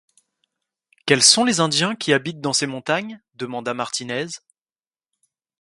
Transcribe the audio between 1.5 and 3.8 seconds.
Indiens qui habitent dans ces montagnes? demanda